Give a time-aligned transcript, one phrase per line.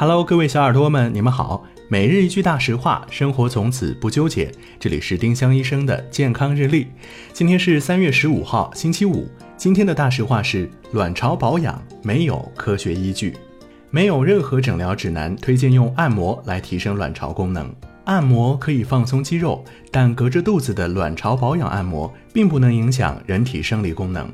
[0.00, 1.62] Hello，各位小耳朵们，你们好。
[1.86, 4.50] 每日一句大实话，生活从此不纠结。
[4.78, 6.86] 这里是丁香医生的健康日历。
[7.34, 9.28] 今天是三月十五号，星期五。
[9.58, 13.36] 今天的大实话是：卵巢保养没有科学依据，
[13.90, 17.70] 没有任何诊疗指南推荐用按摩来提升卵巢功能。
[18.04, 24.26] 按摩可以放松肌肉，但隔着肚子的卵巢保养按摩并不能影响人体生理功能。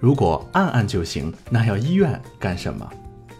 [0.00, 2.84] 如果按按就行，那要医院干什么？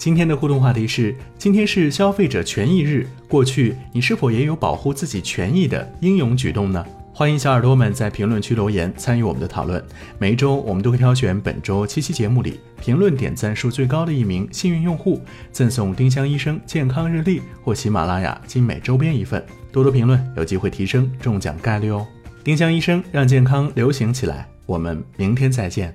[0.00, 6.82] 今天的互动话题是：今天是消费者权益日，过去你是否也有保护自己权益的英勇举动呢？
[7.12, 9.84] 欢迎小耳朵们在评论区留言参与我们的讨论。
[10.18, 15.20] 每一周我们都会挑选本周七期节目里评论点赞数最高的一名幸运用户，
[15.52, 19.44] 赠送丁香医生健康日历或喜马拉雅精美周边一份。
[19.70, 22.06] 多多评论，有机会提升中奖概率哦！
[22.42, 25.94] 丁香医生让健康流行起来，我们明天再见。